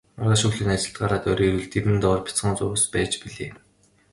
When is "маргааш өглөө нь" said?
0.17-0.75